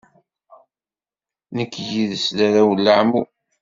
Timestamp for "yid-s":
1.89-2.25